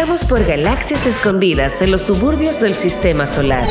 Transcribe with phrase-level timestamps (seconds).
[0.00, 3.70] Navegamos por galaxias escondidas en los suburbios del sistema solar.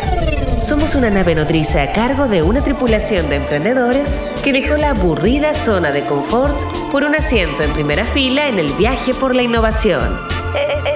[0.61, 5.55] Somos una nave nodriza a cargo de una tripulación de emprendedores que dejó la aburrida
[5.55, 6.55] zona de confort
[6.91, 10.19] por un asiento en primera fila en el viaje por la innovación.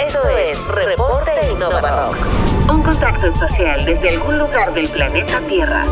[0.05, 2.71] Esto es Reporte Innova Rock.
[2.71, 5.87] Un contacto espacial desde algún lugar del planeta Tierra.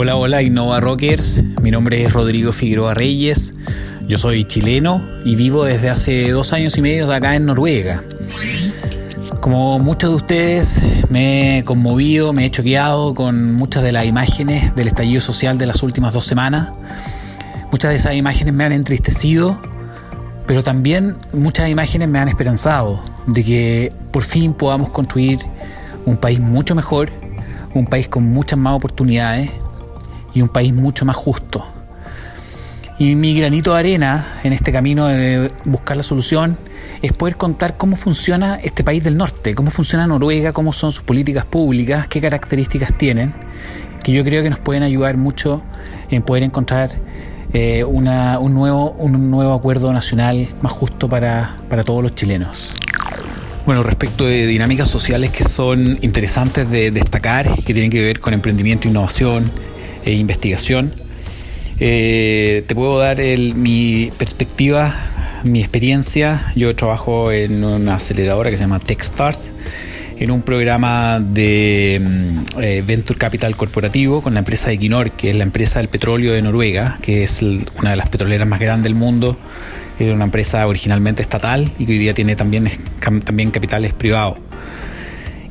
[0.00, 1.42] Hola, hola Innova Rockers.
[1.60, 3.50] Mi nombre es Rodrigo Figueroa Reyes.
[4.06, 8.04] Yo soy chileno y vivo desde hace dos años y medio acá en Noruega.
[9.40, 14.72] Como muchos de ustedes, me he conmovido, me he choqueado con muchas de las imágenes
[14.76, 16.68] del estallido social de las últimas dos semanas.
[17.72, 19.60] Muchas de esas imágenes me han entristecido,
[20.46, 25.40] pero también muchas imágenes me han esperanzado de que por fin podamos construir
[26.06, 27.10] un país mucho mejor,
[27.74, 29.50] un país con muchas más oportunidades
[30.38, 31.66] y un país mucho más justo.
[32.98, 36.56] Y mi granito de arena en este camino de buscar la solución
[37.02, 41.02] es poder contar cómo funciona este país del norte, cómo funciona Noruega, cómo son sus
[41.02, 43.34] políticas públicas, qué características tienen,
[44.02, 45.62] que yo creo que nos pueden ayudar mucho
[46.10, 46.90] en poder encontrar
[47.52, 52.74] eh, un, nuevo, un nuevo acuerdo nacional más justo para, para todos los chilenos.
[53.66, 58.18] Bueno, respecto de dinámicas sociales que son interesantes de destacar y que tienen que ver
[58.18, 59.50] con emprendimiento, innovación
[60.08, 60.92] e investigación,
[61.80, 64.94] eh, te puedo dar mi perspectiva,
[65.44, 66.50] mi experiencia.
[66.56, 69.50] Yo trabajo en una aceleradora que se llama Techstars,
[70.18, 75.36] en un programa de mm, eh, Venture Capital Corporativo con la empresa Equinor, que es
[75.36, 78.94] la empresa del petróleo de Noruega, que es una de las petroleras más grandes del
[78.94, 79.36] mundo.
[79.98, 82.70] Es una empresa originalmente estatal y que hoy día tiene también,
[83.24, 84.38] también capitales privados.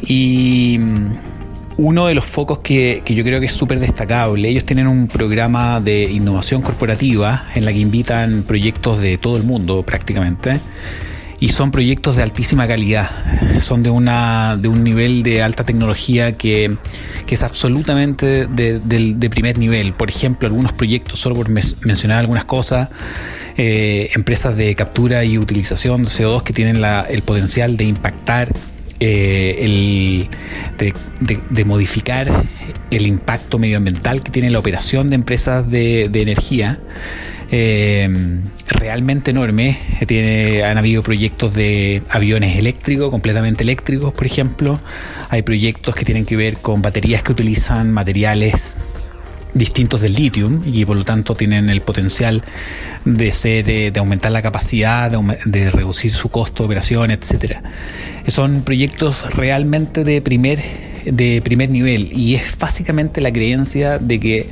[0.01, 1.36] Y mm,
[1.77, 5.79] uno de los focos que, yo creo que es súper destacable, ellos tienen un programa
[5.79, 10.59] de innovación corporativa en la que invitan proyectos de todo el mundo prácticamente
[11.39, 13.11] y son proyectos de altísima calidad,
[13.61, 16.75] son de, una, de un nivel de alta tecnología que,
[17.29, 19.93] es absolutamente de, primer nivel.
[19.93, 22.89] Por ejemplo, algunos proyectos, solo por mencionar algunas cosas,
[23.55, 28.51] eh, empresas de captura y utilización de CO2 que tienen el potencial de impactar
[28.99, 30.29] eh, el,
[31.49, 32.27] de, modificar
[32.91, 36.79] el impacto medioambiental que tiene la operación de empresas de, energía.
[37.49, 38.09] Eh,
[38.67, 39.79] realmente enorme.
[40.05, 44.79] Tiene, han habido proyectos de aviones eléctricos, completamente eléctricos, por ejemplo.
[45.29, 48.75] Hay proyectos que tienen que ver con baterías que utilizan materiales
[49.57, 52.43] distintos del litio y por lo tanto tienen el potencial
[53.05, 57.63] de ser eh, de aumentar la capacidad, de, reducir su costo de operación, etcétera.
[58.27, 60.59] Son proyectos realmente de primer
[61.05, 64.49] de primer nivel y es básicamente la creencia de que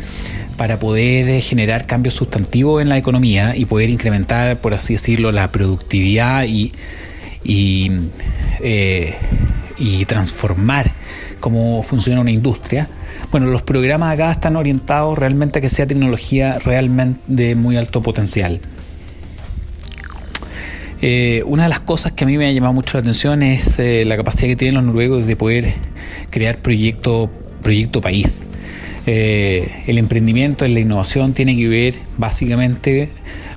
[0.55, 5.51] para poder generar cambios sustantivos en la economía y poder incrementar, por así decirlo, la
[5.51, 6.71] productividad y,
[7.43, 7.91] y,
[8.61, 9.15] eh,
[9.77, 10.91] y transformar
[11.45, 12.87] cómo funciona una industria,
[13.29, 18.01] bueno, los programas acá están orientados realmente a que sea tecnología realmente de muy alto
[18.01, 18.59] potencial.
[21.03, 23.77] Eh, una de las cosas que a mí me ha llamado mucho la atención es
[23.77, 25.75] eh, la capacidad que tienen los noruegos de poder
[26.31, 27.29] crear proyecto,
[27.61, 28.47] proyecto país.
[29.05, 33.11] Eh, el emprendimiento, la innovación tiene que ver básicamente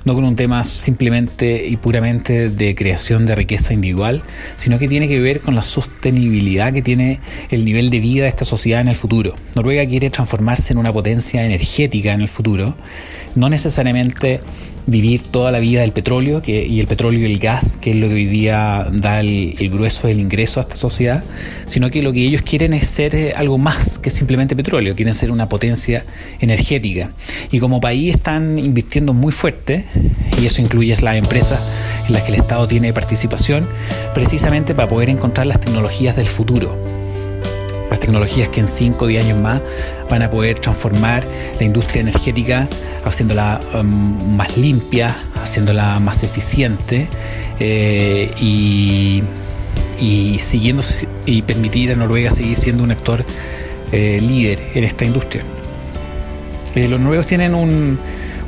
[0.05, 4.23] no con un tema simplemente y puramente de creación de riqueza individual,
[4.57, 8.29] sino que tiene que ver con la sostenibilidad que tiene el nivel de vida de
[8.29, 9.35] esta sociedad en el futuro.
[9.55, 12.75] Noruega quiere transformarse en una potencia energética en el futuro,
[13.35, 14.41] no necesariamente
[14.89, 17.95] vivir toda la vida del petróleo que, y el petróleo y el gas, que es
[17.95, 21.23] lo que hoy día da el, grueso del ingreso a esta sociedad,
[21.67, 25.15] sino que lo que ellos quieren es ser eh, algo más que simplemente petróleo, quieren
[25.15, 26.05] ser una potencia
[26.39, 27.11] energética.
[27.51, 29.85] Y como país están invirtiendo muy fuerte,
[30.41, 31.61] y eso incluye las empresas
[32.07, 33.67] en las que el Estado tiene participación,
[34.13, 36.75] precisamente para poder encontrar las tecnologías del futuro
[38.09, 39.61] tecnologías que en 5 o 10 años más
[40.09, 41.27] van a poder transformar
[41.59, 42.67] la industria energética,
[43.05, 47.07] haciéndola um, más limpia, haciéndola más eficiente
[47.59, 49.21] eh, y,
[50.39, 50.81] siguiendo
[51.27, 53.23] y permitir a Noruega seguir siendo un actor
[53.91, 55.43] eh, líder en esta industria.
[56.73, 57.53] Eh, los noruegos tienen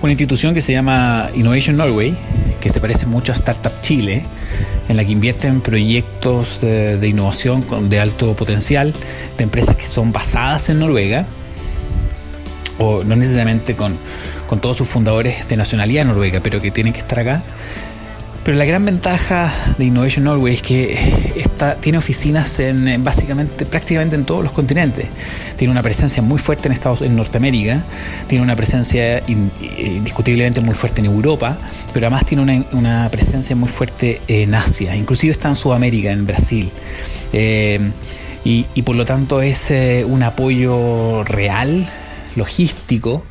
[0.01, 2.15] una institución que se llama Innovation Norway,
[2.59, 4.23] que se parece mucho a Startup Chile,
[4.89, 8.93] en la que invierten en proyectos de, innovación de alto potencial
[9.37, 11.25] de empresas que son basadas en Noruega,
[12.79, 13.97] o no necesariamente con,
[14.59, 17.41] todos sus fundadores de nacionalidad noruega, pero que tienen que estar acá.
[18.43, 20.97] Pero la gran ventaja de Innovation Norway es que
[21.35, 25.05] está, tiene oficinas en básicamente prácticamente en todos los continentes.
[25.57, 27.83] Tiene una presencia muy fuerte en Estados en Norteamérica,
[28.27, 31.57] tiene una presencia indiscutiblemente muy fuerte en Europa,
[31.93, 36.25] pero además tiene una, una, presencia muy fuerte en Asia, inclusive está en Sudamérica, en
[36.25, 36.71] Brasil.
[37.33, 37.91] Eh,
[38.43, 41.87] y, por lo tanto es eh, un apoyo real,
[42.35, 43.23] logístico,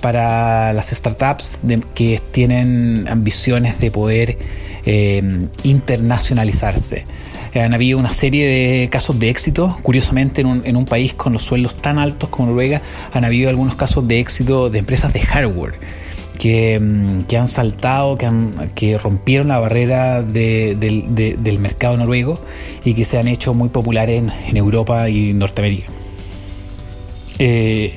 [0.00, 1.58] para las startups
[1.94, 4.38] que tienen ambiciones de poder
[4.86, 7.04] eh, internacionalizarse.
[7.54, 11.32] Han habido una serie de casos de éxito, curiosamente en un, en un, país con
[11.32, 15.20] los sueldos tan altos como Noruega, han habido algunos casos de éxito de empresas de
[15.20, 15.74] hardware
[16.38, 21.58] que, mm, que han saltado, que, han, que rompieron la barrera de, de, de, del
[21.58, 22.40] mercado noruego
[22.84, 25.88] y que se han hecho muy populares en, en Europa y Norteamérica.
[27.38, 27.94] Eh,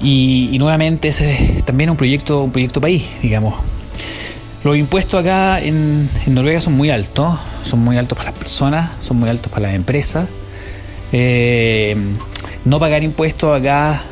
[0.00, 3.54] y, nuevamente ese es también un proyecto, un proyecto país, digamos.
[4.64, 8.90] Los impuestos acá en, en, Noruega son muy altos, son muy altos para las personas,
[9.00, 10.28] son muy altos para las empresas.
[11.12, 11.96] Eh,
[12.64, 14.02] no pagar impuestos acá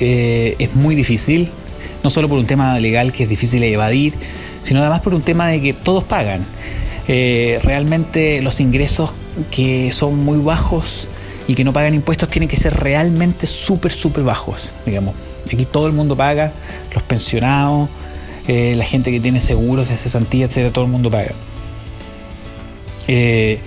[0.00, 1.50] eh, es muy difícil,
[2.02, 4.14] no solo por un tema legal que es difícil de evadir,
[4.62, 6.46] sino además por un tema de que todos pagan.
[7.06, 9.12] Eh, realmente los ingresos
[9.50, 11.08] que son muy bajos
[11.46, 15.14] y que no pagan impuestos tienen que ser realmente súper, súper bajos, digamos.
[15.46, 16.52] Aquí todo el mundo paga,
[16.94, 17.88] los pensionados,
[18.46, 21.32] eh, la gente que tiene seguros cesantía, etcétera, todo el mundo paga.
[23.06, 23.58] Eh,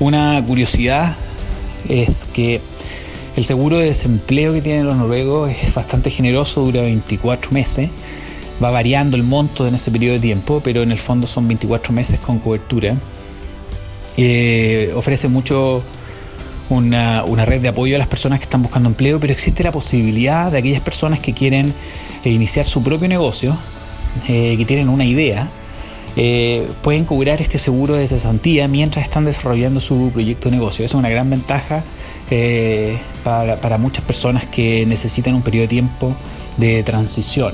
[0.00, 1.16] una curiosidad
[1.88, 2.60] es que
[3.36, 7.90] el seguro de desempleo que tienen los noruegos es bastante generoso, dura 24 meses,
[8.62, 11.92] va variando el monto en ese periodo de tiempo, pero en el fondo son 24
[11.92, 12.94] meses con cobertura.
[14.16, 15.82] Eh, ofrece mucho
[16.70, 19.72] una, una, red de apoyo a las personas que están buscando empleo, pero existe la
[19.72, 21.74] posibilidad de aquellas personas que quieren
[22.24, 23.56] eh, iniciar su propio negocio,
[24.28, 25.48] eh, que tienen una idea,
[26.16, 30.84] eh, pueden cobrar este seguro de cesantía mientras están desarrollando su proyecto de negocio.
[30.84, 31.82] Esa es una gran ventaja
[32.30, 36.14] eh, para, para muchas personas que necesitan un periodo de tiempo
[36.56, 37.52] de transición.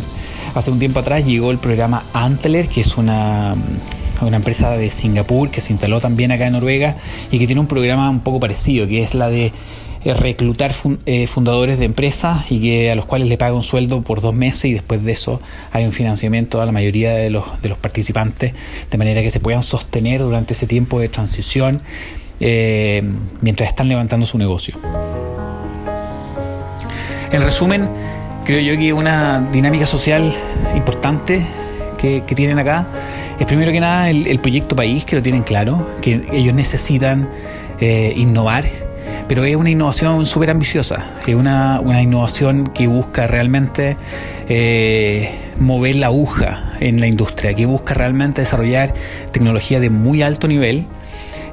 [0.55, 3.55] Hace un tiempo atrás llegó el programa Antler, que es una
[4.26, 6.96] una empresa de Singapur que se instaló también acá en Noruega
[7.31, 9.52] y que tiene un programa un poco parecido, que es la de
[10.02, 10.72] eh, reclutar
[11.05, 14.34] eh, fundadores de empresas y que a los cuales le paga un sueldo por dos
[14.34, 17.76] meses y después de eso hay un financiamiento a la mayoría de los, de los
[17.76, 18.55] participantes
[18.90, 21.82] de manera que se puedan sostener durante ese tiempo de transición
[22.40, 23.02] eh,
[23.43, 24.78] mientras están levantando su negocio.
[27.31, 27.87] En resumen,
[28.46, 30.34] creo yo que una dinámica social
[30.75, 31.43] importante
[31.99, 32.87] que, que tienen acá
[33.41, 37.29] es primero que nada el, proyecto país, que lo tienen claro, que ellos necesitan
[37.81, 38.67] eh, innovar,
[39.29, 43.97] pero es una innovación súper ambiciosa, es una, una, innovación que busca realmente
[44.49, 48.93] eh, mover la aguja en la industria, que busca realmente desarrollar
[49.33, 50.87] tecnología de muy alto nivel.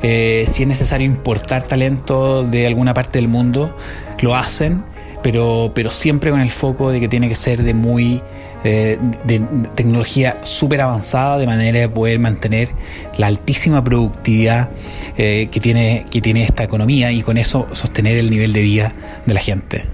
[0.03, 3.73] Eh, si es necesario importar talento de alguna parte del mundo,
[4.21, 4.83] lo hacen,
[5.23, 8.21] pero, pero siempre con el foco de que tiene que ser de muy
[8.63, 9.39] eh, de
[9.75, 12.71] tecnología súper avanzada de manera de poder mantener
[13.17, 14.69] la altísima productividad
[15.17, 18.93] eh, que, tiene, que tiene esta economía y con eso sostener el nivel de vida
[19.25, 19.85] de la gente.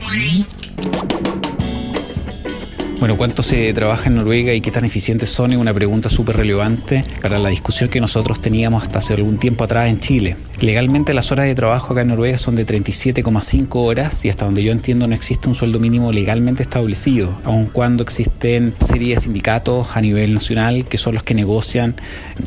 [3.03, 5.51] Bueno, ¿cuánto se trabaja en Noruega y qué tan eficientes son?
[5.51, 9.65] Es una pregunta súper relevante para la discusión que nosotros teníamos hasta hace algún tiempo
[9.65, 10.37] atrás en Chile.
[10.59, 14.63] Legalmente las horas de trabajo acá en Noruega son de 37,5 horas y hasta donde
[14.63, 19.97] yo entiendo no existe un sueldo mínimo legalmente establecido, aun cuando existen series de sindicatos
[19.97, 21.95] a nivel nacional que son los que negocian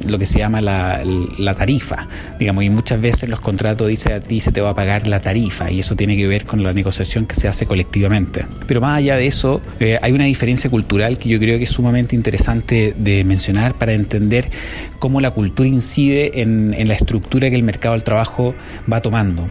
[0.07, 4.41] lo que se llama la, tarifa, digamos, y muchas veces los contratos dice a ti
[4.41, 7.27] se te va a pagar la tarifa y eso tiene que ver con la negociación
[7.27, 8.45] que se hace colectivamente.
[8.67, 11.71] Pero más allá de eso, eh, hay una diferencia cultural que yo creo que es
[11.71, 14.51] sumamente interesante de mencionar para entender
[14.99, 18.55] cómo la cultura incide en la estructura que el mercado del trabajo
[18.91, 19.49] va tomando.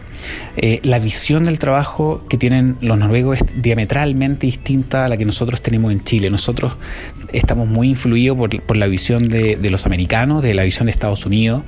[0.56, 5.24] Eh, la visión del trabajo que tienen los noruegos es diametralmente distinta a la que
[5.24, 6.30] nosotros tenemos en Chile.
[6.30, 6.76] Nosotros
[7.32, 11.62] estamos muy influidos por, la visión de, los americanos, de la visión de Estados Unidos,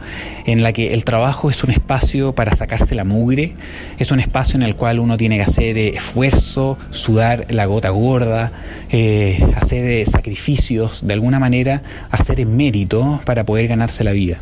[0.46, 3.54] en la que el trabajo es un espacio para sacarse la mugre,
[3.98, 7.90] es un espacio en el cual uno tiene que hacer eh, esfuerzo, sudar la gota
[7.90, 8.52] gorda,
[8.90, 14.36] eh, hacer eh, sacrificios, de alguna manera hacer mérito para poder ganarse la vida.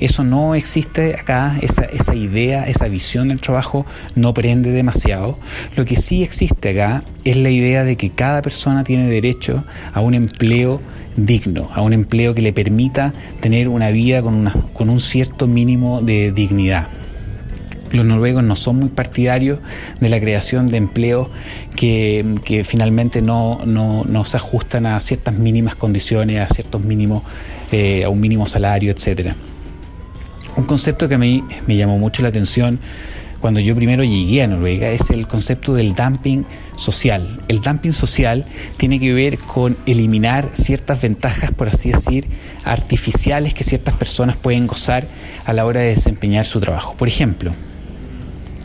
[0.00, 5.38] Eso no existe acá, esa, idea, esa visión del trabajo no prende demasiado.
[5.76, 10.00] Lo que sí existe acá es la idea de que cada persona tiene derecho a
[10.00, 10.80] un empleo
[11.16, 15.46] digno, a un empleo que le permita tener una vida con, una, con un cierto
[15.46, 16.88] mínimo de dignidad.
[17.90, 19.58] los noruegos no son muy partidarios
[20.00, 21.28] de la creación de empleos
[21.74, 23.60] que, finalmente no,
[24.24, 27.22] se ajustan a ciertas mínimas condiciones, a ciertos mínimos,
[27.72, 29.36] eh, a un mínimo salario, etcétera.
[30.58, 32.80] Un concepto que a mí me llamó mucho la atención
[33.40, 37.40] cuando yo primero llegué a Noruega es el concepto del dumping social.
[37.46, 38.44] El dumping social
[38.76, 42.26] tiene que ver con eliminar ciertas ventajas, por así decir,
[42.64, 45.06] artificiales que ciertas personas pueden gozar
[45.44, 46.94] a la hora de desempeñar su trabajo.
[46.96, 47.52] Por ejemplo,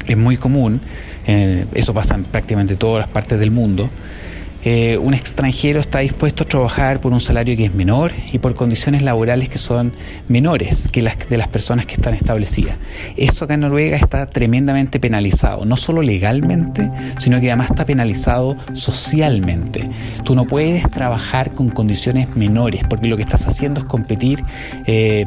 [0.07, 0.81] es muy común,
[1.27, 3.87] eh, eso pasa en prácticamente todas las partes del mundo,
[4.65, 8.55] eh, un extranjero está dispuesto a trabajar por un salario que es menor y por
[8.55, 9.93] condiciones laborales que son
[10.27, 12.77] menores que las de las personas que están establecidas.
[13.17, 18.55] Eso acá en Noruega está tremendamente penalizado, no solo legalmente, sino que además está penalizado
[18.73, 19.89] socialmente.
[20.23, 24.43] Tú no puedes trabajar con condiciones menores porque lo que estás haciendo es competir.
[24.85, 25.25] Eh,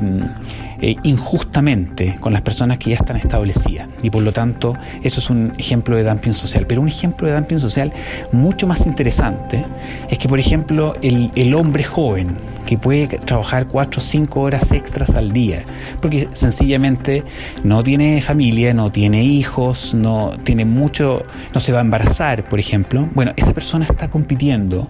[0.81, 3.89] eh, injustamente con las personas que ya están establecidas.
[4.03, 6.67] Y por lo tanto, eso es un ejemplo de dumping social.
[6.67, 7.93] Pero un ejemplo de dumping social
[8.33, 9.65] mucho más interesante
[10.11, 14.73] es que, por ejemplo, el, el hombre joven, que puede trabajar cuatro o cinco horas
[14.73, 15.61] extras al día,
[16.03, 17.23] porque sencillamente
[17.63, 22.59] no tiene familia, no tiene hijos, no tiene mucho, no se va a embarazar, por
[22.59, 23.09] ejemplo.
[23.15, 24.89] Bueno, esa persona está compitiendo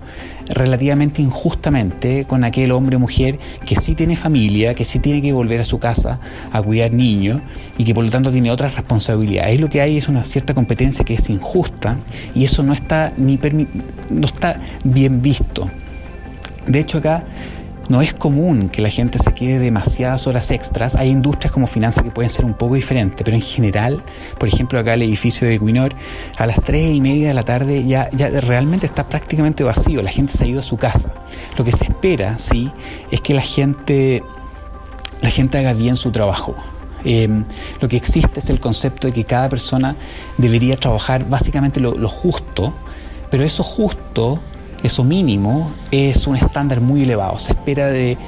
[0.48, 5.32] relativamente injustamente con aquel hombre o mujer que sí tiene familia, que sí tiene que
[5.32, 6.20] volver a su casa
[6.52, 7.40] a cuidar niños
[7.78, 9.50] y que por lo tanto tiene otras responsabilidades.
[9.50, 11.96] Ahí lo que hay es una cierta competencia que es injusta
[12.34, 13.38] y eso no está ni
[14.10, 15.68] no está bien visto.
[16.66, 17.24] De hecho acá
[17.88, 20.94] no es común que la gente se quede demasiadas horas extras.
[20.94, 24.02] Hay industrias como finanzas que pueden ser un poco diferentes, pero en general,
[24.38, 25.94] por ejemplo, acá el edificio de Equinor,
[26.36, 28.08] a las 3 y media de la tarde ya,
[28.40, 30.02] realmente está prácticamente vacío.
[30.02, 31.12] La gente se ha ido a su casa.
[31.56, 32.70] Lo que se espera, sí,
[33.10, 34.22] es que la gente,
[35.20, 36.54] la gente haga bien su trabajo.
[37.04, 37.44] Em,
[37.80, 39.94] lo que existe es el concepto de que cada persona
[40.38, 42.74] debería trabajar básicamente lo justo,
[43.30, 44.40] pero eso justo
[44.82, 47.38] eso mínimo es un estándar muy elevado.
[47.38, 48.18] Se espera de,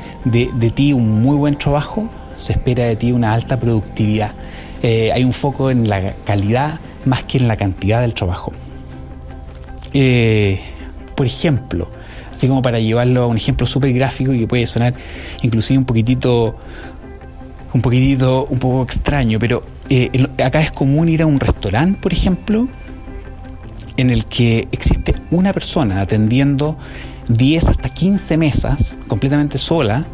[0.74, 4.32] ti un muy buen trabajo, se espera de ti una alta productividad.
[4.82, 8.52] Eh, hay un foco en la calidad más que en la cantidad del trabajo.
[9.92, 10.60] Eh,
[11.16, 11.88] por ejemplo,
[12.32, 14.94] así como para llevarlo a un ejemplo súper gráfico y que puede sonar
[15.42, 16.56] inclusive un poquitito,
[17.72, 22.12] un poquitito, un poco extraño, pero eh, acá es común ir a un restaurante, por
[22.12, 22.68] ejemplo,
[23.98, 26.78] en el que existe una persona atendiendo
[27.28, 30.06] 10 hasta 15 mesas completamente sola,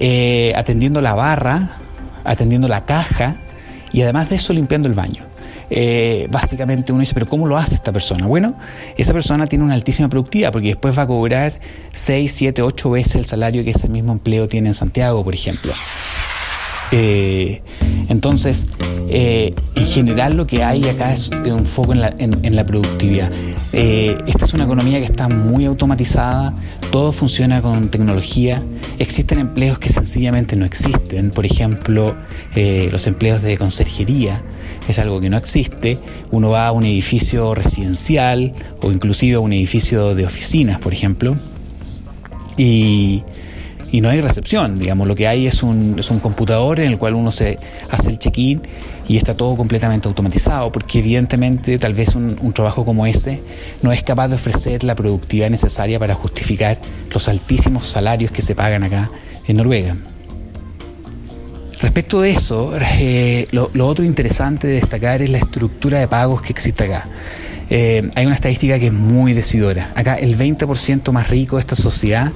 [0.00, 1.76] eh, atendiendo la barra,
[2.24, 3.36] atendiendo la caja
[3.92, 5.24] y además de eso limpiando el baño.
[5.70, 8.26] Eh, básicamente uno dice, pero ¿cómo lo hace esta persona?
[8.26, 8.54] Bueno,
[8.96, 11.52] esa persona tiene una altísima productividad porque después va a cobrar
[11.92, 15.72] 6, 7, 8 veces el salario que ese mismo empleo tiene en Santiago, por ejemplo.
[16.92, 17.62] Eh,
[18.08, 18.66] entonces,
[19.10, 23.30] eh, en general lo que hay acá es un foco en la, productividad.
[23.72, 26.54] Eh, esta es una economía que está muy automatizada,
[26.90, 28.62] todo funciona con tecnología,
[28.98, 32.16] existen empleos que sencillamente no existen, por ejemplo,
[32.54, 34.42] los empleos de conserjería,
[34.88, 35.98] es algo que no existe,
[36.30, 41.36] uno va a un edificio residencial o inclusive a un edificio de oficinas, por ejemplo,
[42.56, 43.22] y
[43.90, 46.98] y no hay recepción, digamos, lo que hay es un, es un computador en el
[46.98, 47.58] cual uno se
[47.90, 48.62] hace el check-in
[49.08, 53.40] y está todo completamente automatizado, porque evidentemente tal vez un, trabajo como ese
[53.82, 56.78] no es capaz de ofrecer la productividad necesaria para justificar
[57.12, 59.08] los altísimos salarios que se pagan acá
[59.46, 59.96] en Noruega.
[61.80, 66.52] Respecto de eso, eh, lo, otro interesante de destacar es la estructura de pagos que
[66.52, 67.08] existe acá.
[67.70, 69.92] Eh, hay una estadística que es muy decidora.
[69.94, 72.32] Acá el 20% más rico de esta sociedad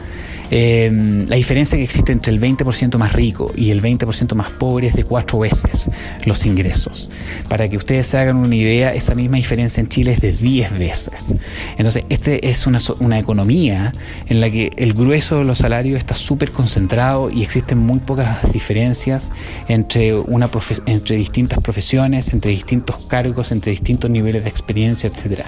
[0.55, 4.89] Em, la diferencia que existe entre el 20% más rico y el 20% más pobre
[4.89, 5.89] es de cuatro veces
[6.27, 7.09] los ingresos.
[7.49, 10.79] Para que ustedes se hagan una idea, esa misma diferencia en Chile es de 10
[10.79, 11.35] veces.
[11.79, 13.95] Entonces, esta es una, una economía
[14.29, 18.53] en la que el grueso de los salarios está súper concentrado y existen muy pocas
[18.53, 19.33] diferencias
[19.69, 20.51] entre, una
[20.85, 25.47] entre distintas profesiones, entre distintos cargos, entre distintos niveles de experiencia, etc.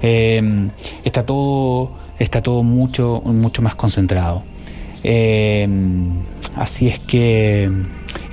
[0.00, 0.70] Em,
[1.04, 4.42] está todo está todo mucho, mucho más concentrado.
[5.04, 5.68] Eh,
[6.56, 7.70] así es que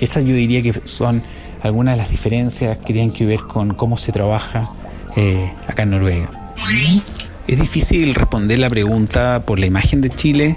[0.00, 1.22] esas yo diría que son
[1.62, 4.70] algunas de las diferencias que tienen que ver con cómo se trabaja
[5.16, 6.28] eh, acá en Noruega.
[7.46, 10.56] Es difícil responder la pregunta por la imagen de Chile.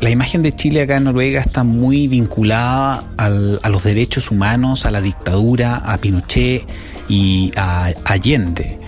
[0.00, 3.28] La imagen de Chile acá en Noruega está muy vinculada a
[3.68, 6.66] los derechos humanos, a la dictadura, a Pinochet
[7.08, 8.78] y a Allende.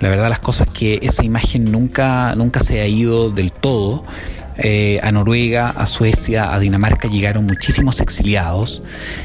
[0.00, 4.04] La verdad las cosas que esa imagen nunca, nunca se ha ido del todo
[4.56, 8.82] eh, a Noruega, a Suecia, a Dinamarca llegaron muchísimos exiliados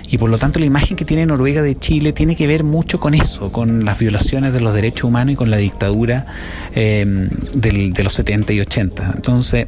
[0.10, 3.00] y por lo tanto la imagen que tiene Noruega de Chile tiene que ver mucho
[3.00, 6.26] con eso, con las violaciones de los derechos humanos y con la dictadura
[6.74, 7.06] eh,
[7.54, 9.12] de los 70 y 80.
[9.16, 9.68] Entonces,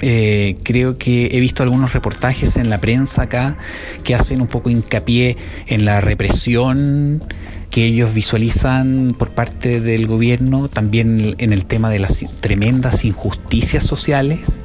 [0.00, 3.56] eh, creo que he visto algunos reportajes en la prensa acá
[4.04, 7.22] que hacen un poco hincapié en la represión
[7.70, 13.84] que ellos visualizan por parte del gobierno, también en el tema de las tremendas injusticias
[13.84, 14.60] sociales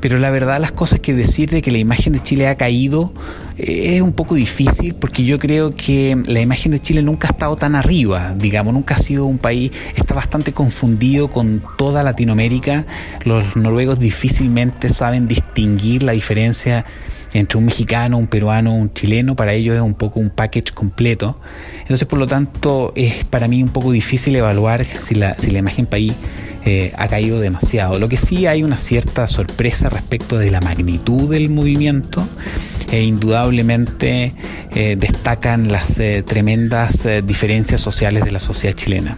[0.00, 3.12] pero la verdad las cosas que decir de que la imagen de Chile ha caído
[3.58, 7.32] eh, es un poco difícil porque yo creo que la imagen de Chile nunca ha
[7.32, 12.86] estado tan arriba, digamos, nunca ha sido un país, está bastante confundido con toda Latinoamérica.
[13.24, 16.84] Los noruegos difícilmente saben distinguir la diferencia
[17.32, 21.38] entre un mexicano, un peruano, un chileno, para ellos es un poco un package completo.
[21.80, 25.58] Entonces, por lo tanto, es para mí un poco difícil evaluar si la, si la
[25.58, 26.14] imagen país
[26.66, 27.98] eh, ha caído demasiado.
[28.00, 32.26] Lo que sí hay una cierta sorpresa respecto de la magnitud del movimiento
[32.90, 34.34] e indudablemente
[34.74, 39.16] eh, destacan las eh, tremendas diferencias sociales de la sociedad chilena.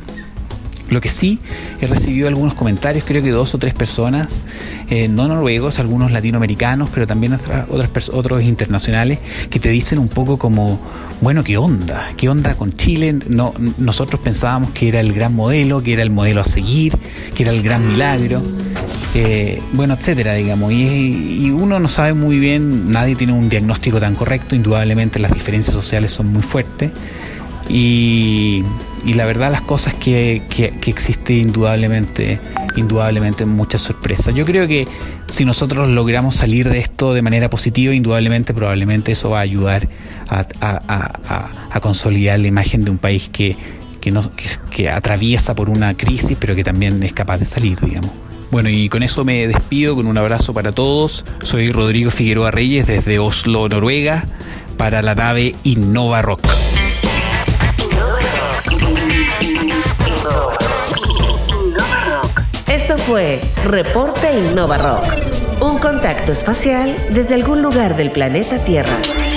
[0.91, 1.39] Lo que sí,
[1.81, 4.45] he recibido algunos comentarios, creo que dos o tres personas,
[4.89, 9.19] eh, no noruegos, algunos latinoamericanos, pero también otras, otros internacionales,
[9.51, 10.81] que te dicen un poco como,
[11.21, 12.13] bueno, ¿qué onda?
[12.17, 13.19] ¿Qué onda con Chile?
[13.29, 16.97] No, nosotros pensábamos que era el gran modelo, que era el modelo a seguir,
[17.35, 18.43] que era el gran milagro.
[19.15, 20.73] Eh, bueno, etcétera, digamos.
[20.73, 25.33] Y, y, uno no sabe muy bien, nadie tiene un diagnóstico tan correcto, indudablemente las
[25.33, 26.93] diferencias sociales son muy fuertes.
[27.69, 28.63] Y,
[29.05, 32.41] la verdad las cosas que, que, existe indudablemente,
[32.77, 34.35] indudablemente muchas sorpresas.
[34.35, 34.87] Yo creo que
[35.29, 39.89] si nosotros logramos salir de esto de manera positiva, indudablemente, probablemente eso va a ayudar
[40.31, 43.57] a, consolidar la imagen de un país que,
[44.01, 44.31] que, no,
[44.71, 48.11] que atraviesa por una crisis, pero que también es capaz de salir, digamos.
[48.51, 51.27] Bueno, y con eso me despido con un abrazo para todos.
[51.43, 54.25] Soy Rodrigo Figueroa Reyes desde Oslo, Noruega,
[54.79, 56.41] para la nave Innova Rock.
[62.89, 69.28] Esto fue Reporte Innova Rock, un contacto espacial desde algún lugar del planeta Tierra.